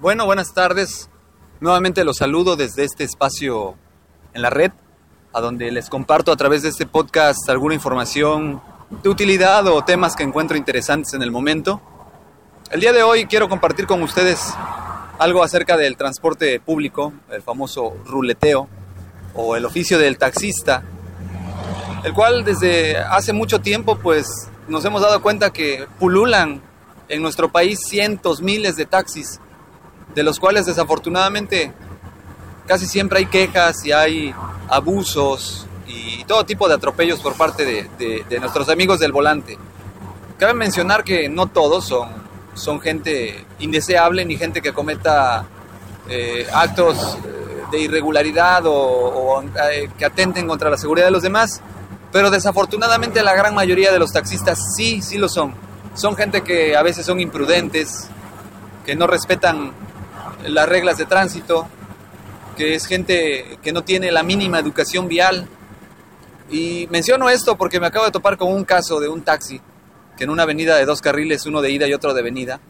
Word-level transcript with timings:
Bueno, 0.00 0.24
buenas 0.24 0.54
tardes. 0.54 1.10
Nuevamente 1.60 2.04
los 2.04 2.16
saludo 2.16 2.56
desde 2.56 2.84
este 2.84 3.04
espacio 3.04 3.74
en 4.32 4.40
la 4.40 4.48
red, 4.48 4.72
a 5.34 5.42
donde 5.42 5.70
les 5.70 5.90
comparto 5.90 6.32
a 6.32 6.36
través 6.36 6.62
de 6.62 6.70
este 6.70 6.86
podcast 6.86 7.46
alguna 7.50 7.74
información 7.74 8.62
de 9.02 9.10
utilidad 9.10 9.66
o 9.66 9.84
temas 9.84 10.16
que 10.16 10.22
encuentro 10.22 10.56
interesantes 10.56 11.12
en 11.12 11.20
el 11.20 11.30
momento. 11.30 11.82
El 12.70 12.80
día 12.80 12.94
de 12.94 13.02
hoy 13.02 13.26
quiero 13.26 13.50
compartir 13.50 13.86
con 13.86 14.02
ustedes 14.02 14.40
algo 15.18 15.42
acerca 15.42 15.76
del 15.76 15.98
transporte 15.98 16.60
público, 16.60 17.12
el 17.30 17.42
famoso 17.42 17.94
ruleteo 18.06 18.70
o 19.34 19.54
el 19.54 19.66
oficio 19.66 19.98
del 19.98 20.16
taxista, 20.16 20.82
el 22.04 22.14
cual 22.14 22.42
desde 22.42 22.96
hace 22.96 23.34
mucho 23.34 23.60
tiempo 23.60 23.98
pues 23.98 24.48
nos 24.66 24.82
hemos 24.86 25.02
dado 25.02 25.20
cuenta 25.20 25.52
que 25.52 25.86
pululan 25.98 26.62
en 27.10 27.20
nuestro 27.20 27.52
país 27.52 27.80
cientos, 27.86 28.40
miles 28.40 28.76
de 28.76 28.86
taxis 28.86 29.38
de 30.14 30.22
los 30.22 30.38
cuales 30.38 30.66
desafortunadamente 30.66 31.72
casi 32.66 32.86
siempre 32.86 33.18
hay 33.18 33.26
quejas 33.26 33.84
y 33.84 33.92
hay 33.92 34.34
abusos 34.68 35.66
y 35.86 36.24
todo 36.24 36.44
tipo 36.44 36.68
de 36.68 36.74
atropellos 36.74 37.20
por 37.20 37.34
parte 37.34 37.64
de, 37.64 38.38
nuestros 38.38 38.68
amigos 38.68 39.00
del 39.00 39.12
volante. 39.12 39.58
Cabe 40.38 40.54
mencionar 40.54 41.04
que 41.04 41.28
no 41.28 41.48
todos 41.48 41.84
son, 41.84 42.08
son 42.54 42.80
gente 42.80 43.44
indeseable 43.58 44.24
ni 44.24 44.36
gente 44.36 44.62
que 44.62 44.72
cometa 44.72 45.44
eh, 46.08 46.46
actos 46.52 47.18
eh, 47.24 47.62
de 47.70 47.80
irregularidad 47.80 48.62
o, 48.66 49.42
eh, 49.42 49.90
que 49.98 50.04
atenten 50.04 50.46
contra 50.46 50.70
la 50.70 50.76
seguridad 50.76 51.06
de 51.06 51.12
los 51.12 51.22
demás, 51.22 51.60
pero 52.12 52.30
desafortunadamente 52.30 53.22
la 53.22 53.34
gran 53.34 53.54
mayoría 53.54 53.92
de 53.92 53.98
los 53.98 54.12
taxistas 54.12 54.74
sí, 54.76 55.02
sí 55.02 55.18
lo 55.18 55.28
son. 55.28 55.54
Son 55.94 56.16
gente 56.16 56.42
que 56.42 56.76
a 56.76 56.82
veces 56.82 57.04
son 57.04 57.20
imprudentes, 57.20 58.08
que 58.86 58.94
no 58.94 59.06
respetan 59.06 59.72
las 60.46 60.68
reglas 60.68 60.98
de 60.98 61.06
tránsito, 61.06 61.66
que 62.56 62.74
es 62.74 62.86
gente 62.86 63.58
que 63.62 63.72
no 63.72 63.82
tiene 63.82 64.10
la 64.12 64.22
mínima 64.22 64.58
educación 64.58 65.08
vial. 65.08 65.48
Y 66.50 66.88
menciono 66.90 67.30
esto 67.30 67.56
porque 67.56 67.80
me 67.80 67.86
acabo 67.86 68.04
de 68.04 68.10
topar 68.10 68.36
con 68.36 68.52
un 68.52 68.64
caso 68.64 69.00
de 69.00 69.08
un 69.08 69.22
taxi 69.22 69.60
que 70.16 70.24
en 70.24 70.30
una 70.30 70.42
avenida 70.42 70.76
de 70.76 70.84
dos 70.84 71.00
carriles, 71.00 71.46
uno 71.46 71.62
de 71.62 71.70
ida 71.70 71.88
y 71.88 71.94
otro 71.94 72.12
de 72.12 72.22
venida, 72.22 72.60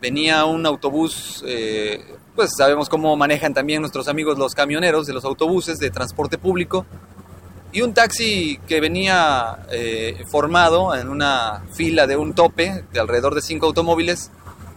venía 0.00 0.44
un 0.44 0.66
autobús, 0.66 1.42
eh, 1.46 2.14
pues 2.34 2.50
sabemos 2.56 2.88
cómo 2.88 3.16
manejan 3.16 3.54
también 3.54 3.80
nuestros 3.80 4.06
amigos 4.06 4.38
los 4.38 4.54
camioneros 4.54 5.06
de 5.06 5.12
los 5.12 5.24
autobuses 5.24 5.78
de 5.78 5.90
transporte 5.90 6.38
público, 6.38 6.86
y 7.72 7.82
un 7.82 7.92
taxi 7.92 8.58
que 8.66 8.80
venía 8.80 9.66
eh, 9.70 10.24
formado 10.30 10.94
en 10.94 11.08
una 11.08 11.64
fila 11.72 12.06
de 12.06 12.16
un 12.16 12.34
tope 12.34 12.84
de 12.92 13.00
alrededor 13.00 13.34
de 13.34 13.42
cinco 13.42 13.66
automóviles, 13.66 14.30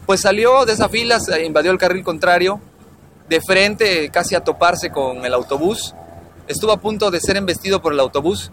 pues 0.10 0.22
salió 0.22 0.66
de 0.66 0.74
esa 0.74 0.90
fila, 0.90 1.20
invadió 1.46 1.70
el 1.70 1.78
carril 1.78 2.04
contrario, 2.04 2.60
de 3.28 3.40
frente, 3.42 4.10
casi 4.10 4.34
a 4.34 4.44
toparse 4.44 4.90
con 4.90 5.24
el 5.24 5.36
autobús. 5.36 5.94
Estuvo 6.48 6.72
a 6.72 6.78
punto 6.78 7.12
de 7.12 7.20
ser 7.20 7.38
embestido 7.38 7.80
por 7.80 7.94
el 7.94 8.00
autobús. 8.00 8.52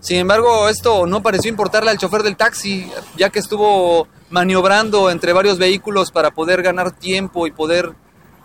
Sin 0.00 0.18
embargo, 0.18 0.68
esto 0.68 1.06
no 1.06 1.22
pareció 1.22 1.48
importarle 1.48 1.90
al 1.90 1.96
chofer 1.96 2.22
del 2.22 2.36
taxi, 2.36 2.92
ya 3.16 3.30
que 3.30 3.38
estuvo 3.38 4.06
maniobrando 4.28 5.10
entre 5.10 5.32
varios 5.32 5.56
vehículos 5.56 6.10
para 6.12 6.30
poder 6.30 6.62
ganar 6.62 6.90
tiempo 6.90 7.46
y 7.46 7.52
poder 7.52 7.94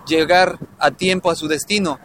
llegar 0.07 0.57
a 0.79 0.91
tiempo 0.91 1.31
a 1.31 1.35
su 1.35 1.49
destino. 1.49 1.99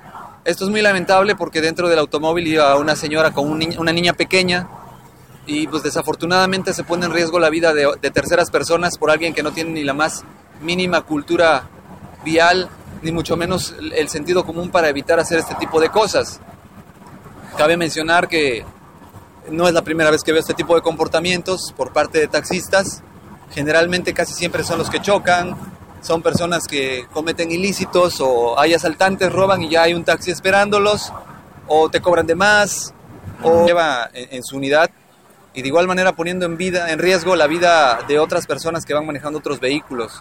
Esto 0.44 0.64
es 0.64 0.70
muy 0.72 0.82
lamentable 0.82 1.36
porque 1.36 1.60
dentro 1.60 1.88
del 1.88 2.00
automóvil 2.00 2.48
iba 2.48 2.74
una 2.74 2.96
señora 2.96 3.30
con 3.30 3.48
una 3.48 3.92
niña 3.92 4.12
pequeña 4.14 4.68
y 5.46 5.68
pues 5.68 5.84
desafortunadamente 5.84 6.74
se 6.74 6.82
pone 6.82 7.06
en 7.06 7.12
riesgo 7.12 7.38
la 7.38 7.48
vida 7.48 7.72
de 7.72 8.10
terceras 8.10 8.50
personas 8.50 8.98
por 8.98 9.12
alguien 9.12 9.34
que 9.34 9.44
no 9.44 9.52
tiene 9.52 9.70
ni 9.70 9.84
la 9.84 9.94
más 9.94 10.24
mínima 10.60 11.02
cultura 11.02 11.68
vial, 12.24 12.68
ni 13.02 13.12
mucho 13.12 13.36
menos 13.36 13.74
el 13.94 14.08
sentido 14.08 14.44
común 14.44 14.70
para 14.70 14.88
evitar 14.88 15.20
hacer 15.20 15.38
este 15.38 15.54
tipo 15.54 15.80
de 15.80 15.88
cosas. 15.88 16.40
Cabe 17.56 17.76
mencionar 17.76 18.28
que 18.28 18.64
no 19.50 19.66
es 19.66 19.74
la 19.74 19.82
primera 19.82 20.10
vez 20.10 20.22
que 20.22 20.32
veo 20.32 20.40
este 20.40 20.54
tipo 20.54 20.74
de 20.74 20.82
comportamientos 20.82 21.72
por 21.76 21.92
parte 21.92 22.18
de 22.18 22.28
taxistas. 22.28 23.02
Generalmente 23.50 24.12
casi 24.12 24.34
siempre 24.34 24.62
son 24.62 24.78
los 24.78 24.90
que 24.90 25.00
chocan, 25.00 25.56
son 26.02 26.22
personas 26.22 26.66
que 26.66 27.06
cometen 27.12 27.50
ilícitos 27.50 28.20
o 28.20 28.58
hay 28.58 28.74
asaltantes, 28.74 29.32
roban 29.32 29.62
y 29.62 29.70
ya 29.70 29.82
hay 29.82 29.94
un 29.94 30.04
taxi 30.04 30.30
esperándolos, 30.30 31.12
o 31.66 31.88
te 31.88 32.00
cobran 32.00 32.26
de 32.26 32.34
más, 32.34 32.92
o 33.42 33.66
lleva 33.66 34.10
en, 34.12 34.42
su 34.42 34.56
unidad 34.56 34.90
y 35.54 35.62
de 35.62 35.68
igual 35.68 35.86
manera 35.86 36.12
poniendo 36.12 36.46
en, 36.46 36.56
vida, 36.56 36.92
en 36.92 36.98
riesgo 36.98 37.36
la 37.36 37.46
vida 37.46 38.00
de 38.06 38.18
otras 38.18 38.46
personas 38.46 38.84
que 38.84 38.94
van 38.94 39.06
manejando 39.06 39.38
otros 39.38 39.60
vehículos. 39.60 40.20